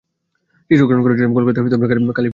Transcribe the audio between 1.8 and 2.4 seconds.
Film স্টুডিওতে।